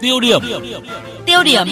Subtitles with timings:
[0.00, 0.40] Tiêu điểm.
[1.26, 1.66] Tiêu điểm.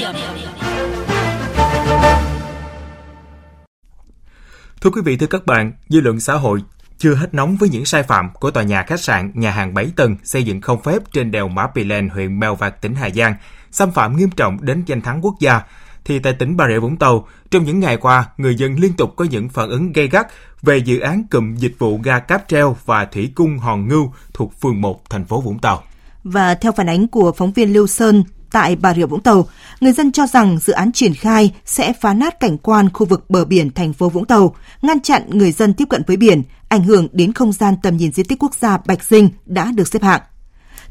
[4.80, 6.62] Thưa quý vị, thưa các bạn, dư luận xã hội
[6.98, 9.92] chưa hết nóng với những sai phạm của tòa nhà khách sạn, nhà hàng 7
[9.96, 13.10] tầng xây dựng không phép trên đèo Mã Pì Lèng, huyện Mèo Vạc, tỉnh Hà
[13.10, 13.34] Giang,
[13.70, 15.60] xâm phạm nghiêm trọng đến danh thắng quốc gia.
[16.04, 19.16] Thì tại tỉnh Bà Rịa Vũng Tàu, trong những ngày qua, người dân liên tục
[19.16, 20.26] có những phản ứng gay gắt
[20.62, 24.60] về dự án cụm dịch vụ ga cáp treo và thủy cung Hòn Ngưu thuộc
[24.60, 25.82] phường 1, thành phố Vũng Tàu.
[26.24, 29.48] Và theo phản ánh của phóng viên Lưu Sơn tại Bà Rịa Vũng Tàu,
[29.80, 33.30] người dân cho rằng dự án triển khai sẽ phá nát cảnh quan khu vực
[33.30, 36.82] bờ biển thành phố Vũng Tàu, ngăn chặn người dân tiếp cận với biển, ảnh
[36.84, 40.02] hưởng đến không gian tầm nhìn di tích quốc gia Bạch Dinh đã được xếp
[40.02, 40.20] hạng.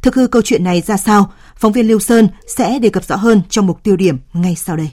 [0.01, 3.15] Thực hư câu chuyện này ra sao, phóng viên Lưu Sơn sẽ đề cập rõ
[3.15, 4.91] hơn trong mục tiêu điểm ngay sau đây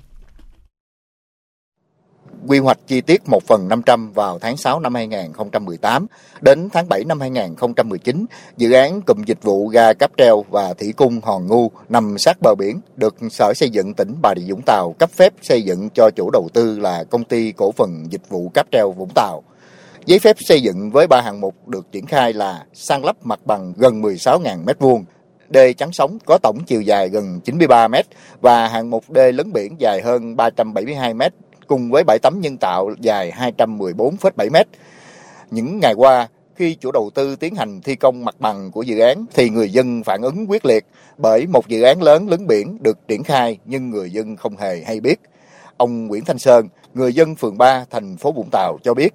[2.48, 6.06] quy hoạch chi tiết 1 phần 500 vào tháng 6 năm 2018.
[6.40, 8.26] Đến tháng 7 năm 2019,
[8.56, 12.36] dự án cụm dịch vụ ga cáp treo và thủy cung Hòn Ngu nằm sát
[12.40, 15.88] bờ biển được Sở Xây dựng tỉnh Bà Rịa Vũng Tàu cấp phép xây dựng
[15.94, 19.42] cho chủ đầu tư là công ty cổ phần dịch vụ cáp treo Vũng Tàu.
[20.06, 23.40] Giấy phép xây dựng với ba hạng mục được triển khai là san lấp mặt
[23.44, 25.02] bằng gần 16.000 m2,
[25.48, 27.94] đê chắn sóng có tổng chiều dài gần 93 m
[28.40, 31.22] và hạng mục đê lấn biển dài hơn 372 m
[31.66, 34.66] cùng với bãi tắm nhân tạo dài 214,7 mét.
[35.50, 38.98] Những ngày qua, khi chủ đầu tư tiến hành thi công mặt bằng của dự
[38.98, 40.84] án thì người dân phản ứng quyết liệt
[41.18, 44.82] bởi một dự án lớn lấn biển được triển khai nhưng người dân không hề
[44.86, 45.20] hay biết.
[45.76, 49.14] Ông Nguyễn Thanh Sơn, người dân phường 3 thành phố Vũng Tàu cho biết,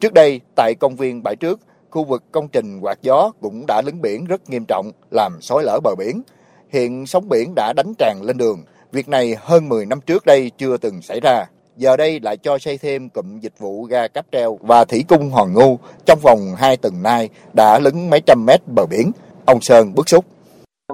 [0.00, 3.82] trước đây tại công viên bãi trước, khu vực công trình quạt gió cũng đã
[3.82, 6.22] lấn biển rất nghiêm trọng làm xói lở bờ biển.
[6.68, 8.62] Hiện sóng biển đã đánh tràn lên đường.
[8.92, 11.44] Việc này hơn 10 năm trước đây chưa từng xảy ra
[11.76, 15.30] giờ đây lại cho xây thêm cụm dịch vụ ga cáp treo và thủy cung
[15.30, 19.12] Hòn Ngu trong vòng 2 tuần nay đã lấn mấy trăm mét bờ biển.
[19.44, 20.24] Ông Sơn bức xúc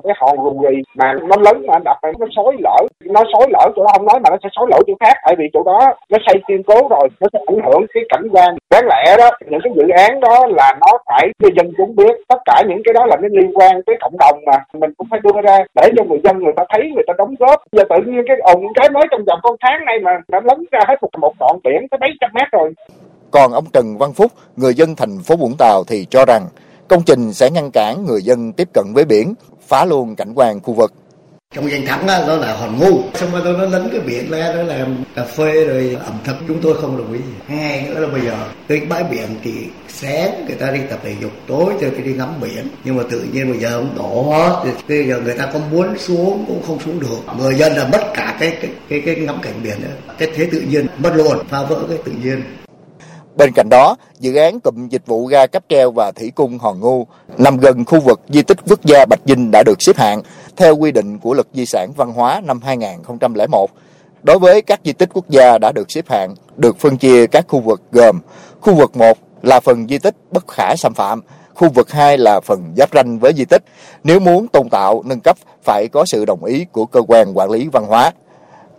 [0.04, 2.76] cái hòn rù gì mà nó lớn mà đập phải nó xối lở.
[3.04, 5.34] Nó xối lở chỗ đó không nói mà nó sẽ xối lở chỗ khác tại
[5.38, 5.78] vì chỗ đó
[6.10, 8.56] nó xây kiên cố rồi nó sẽ ảnh hưởng cái cảnh quan.
[8.70, 12.14] Đáng lẽ đó những cái dự án đó là nó phải cho dân chúng biết
[12.28, 14.58] tất cả những cái đó là nó liên quan tới cộng đồng mà.
[14.72, 17.34] Mình cũng phải đưa ra để cho người dân người ta thấy người ta đóng
[17.38, 17.62] góp.
[17.72, 20.64] Giờ tự nhiên cái ồn cái mới trong vòng con tháng này mà đã lấn
[20.72, 22.72] ra hết một một đoạn biển tới mấy trăm mét rồi.
[23.30, 26.42] Còn ông Trần Văn Phúc, người dân thành phố Vũng Tàu thì cho rằng
[26.88, 29.34] công trình sẽ ngăn cản người dân tiếp cận với biển
[29.70, 30.92] phá luôn cảnh quan khu vực.
[31.54, 33.02] Trong danh thắng đó, đó là hòn ngu.
[33.14, 36.36] Xong rồi nó lấn cái biển ra nó làm cà phê rồi ẩm thực.
[36.48, 37.20] Chúng tôi không đồng ý.
[37.46, 38.34] Hai nữa là bây giờ
[38.68, 39.52] cái bãi biển thì
[39.88, 42.68] sáng người ta đi tập thể dục tối thì đi ngắm biển.
[42.84, 44.72] Nhưng mà tự nhiên bây giờ ông đổ hết.
[44.88, 47.34] Bây giờ người ta có muốn xuống cũng không xuống được.
[47.38, 50.14] Người dân là mất cả cái cái cái, cái ngắm cảnh biển nữa.
[50.18, 52.42] Cái thế tự nhiên mất luôn phá vỡ cái tự nhiên.
[53.36, 56.80] Bên cạnh đó, dự án cụm dịch vụ ga cáp treo và thủy cung Hòn
[56.80, 57.06] Ngu
[57.38, 60.22] nằm gần khu vực di tích quốc gia Bạch Dinh đã được xếp hạng
[60.56, 63.70] theo quy định của luật di sản văn hóa năm 2001.
[64.22, 67.44] Đối với các di tích quốc gia đã được xếp hạng, được phân chia các
[67.48, 68.20] khu vực gồm
[68.60, 71.22] khu vực 1 là phần di tích bất khả xâm phạm,
[71.54, 73.62] khu vực 2 là phần giáp ranh với di tích.
[74.04, 77.50] Nếu muốn tôn tạo, nâng cấp phải có sự đồng ý của cơ quan quản
[77.50, 78.12] lý văn hóa.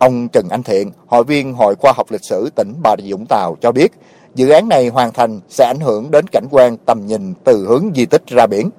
[0.01, 3.25] Ông Trần Anh Thiện, hội viên Hội Khoa học Lịch sử tỉnh Bà Rịa Vũng
[3.29, 3.91] Tàu cho biết,
[4.35, 7.91] dự án này hoàn thành sẽ ảnh hưởng đến cảnh quan tầm nhìn từ hướng
[7.95, 8.69] di tích ra biển.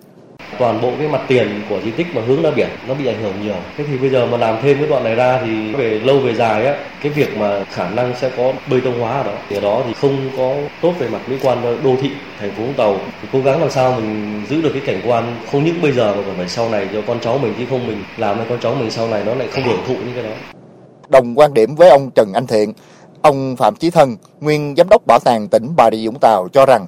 [0.59, 3.22] Toàn bộ cái mặt tiền của di tích mà hướng ra biển nó bị ảnh
[3.22, 3.55] hưởng nhiều.
[3.77, 6.34] Thế thì bây giờ mà làm thêm cái đoạn này ra thì về lâu về
[6.34, 9.33] dài á, cái việc mà khả năng sẽ có bê tông hóa ở đó.
[9.49, 12.10] Thì ở đó thì không có tốt về mặt mỹ quan đô thị
[12.41, 12.97] thành phố Vũng Tàu.
[13.22, 16.15] Thì cố gắng làm sao mình giữ được cái cảnh quan không những bây giờ
[16.15, 18.59] mà còn phải sau này cho con cháu mình chứ không mình làm cho con
[18.60, 20.31] cháu mình sau này nó lại không hưởng thụ như cái đó.
[21.08, 22.72] Đồng quan điểm với ông Trần Anh Thiện,
[23.22, 26.66] Ông Phạm Chí Thân, nguyên giám đốc bảo tàng tỉnh Bà Rịa Vũng Tàu cho
[26.66, 26.86] rằng,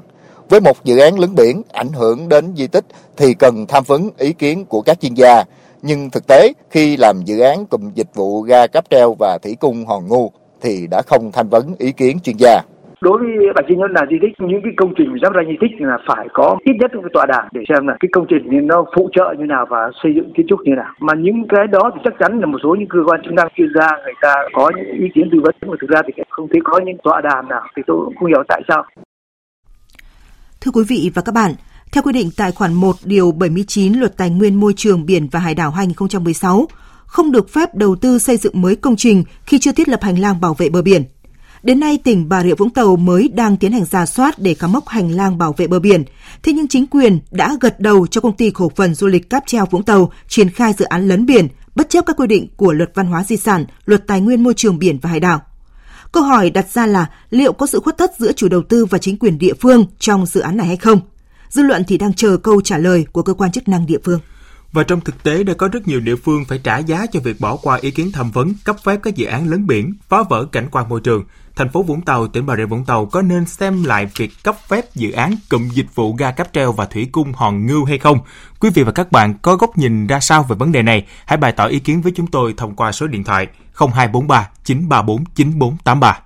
[0.48, 2.84] với một dự án lấn biển ảnh hưởng đến di tích
[3.16, 5.44] thì cần tham vấn ý kiến của các chuyên gia.
[5.82, 9.56] Nhưng thực tế, khi làm dự án cùng dịch vụ ga cáp treo và thủy
[9.60, 10.30] cung Hòn Ngu
[10.60, 12.62] thì đã không tham vấn ý kiến chuyên gia
[13.06, 15.56] đối với bạch di nhân là di tích những cái công trình giáp danh di
[15.60, 18.26] tích là phải có ít nhất một cái tọa đàm để xem là cái công
[18.30, 21.40] trình nó phụ trợ như nào và xây dựng kiến trúc như nào mà những
[21.52, 23.88] cái đó thì chắc chắn là một số những cơ quan chức năng chuyên gia
[24.04, 26.80] người ta có những ý kiến tư vấn mà thực ra thì không thấy có
[26.84, 28.84] những tọa đàm nào thì tôi cũng không hiểu tại sao
[30.60, 31.50] Thưa quý vị và các bạn,
[31.92, 35.40] theo quy định tại khoản 1 điều 79 Luật Tài nguyên Môi trường Biển và
[35.40, 36.66] Hải đảo 2016,
[37.06, 40.18] không được phép đầu tư xây dựng mới công trình khi chưa thiết lập hành
[40.18, 41.02] lang bảo vệ bờ biển.
[41.64, 44.72] Đến nay, tỉnh Bà Rịa Vũng Tàu mới đang tiến hành giả soát để cắm
[44.72, 46.04] mốc hành lang bảo vệ bờ biển.
[46.42, 49.42] Thế nhưng chính quyền đã gật đầu cho công ty cổ phần du lịch Cáp
[49.46, 52.72] Treo Vũng Tàu triển khai dự án lấn biển, bất chấp các quy định của
[52.72, 55.40] Luật Văn hóa Di sản, Luật Tài nguyên Môi trường Biển và Hải đảo.
[56.12, 58.98] Câu hỏi đặt ra là liệu có sự khuất tất giữa chủ đầu tư và
[58.98, 61.00] chính quyền địa phương trong dự án này hay không?
[61.48, 64.20] Dư luận thì đang chờ câu trả lời của cơ quan chức năng địa phương.
[64.74, 67.40] Và trong thực tế đã có rất nhiều địa phương phải trả giá cho việc
[67.40, 70.44] bỏ qua ý kiến tham vấn cấp phép các dự án lớn biển, phá vỡ
[70.52, 71.24] cảnh quan môi trường.
[71.56, 74.56] Thành phố Vũng Tàu, tỉnh Bà Rịa Vũng Tàu có nên xem lại việc cấp
[74.68, 77.98] phép dự án cụm dịch vụ ga cáp treo và thủy cung Hòn Ngưu hay
[77.98, 78.18] không?
[78.60, 81.06] Quý vị và các bạn có góc nhìn ra sao về vấn đề này?
[81.26, 85.24] Hãy bày tỏ ý kiến với chúng tôi thông qua số điện thoại 0243 934
[85.34, 86.23] 9483.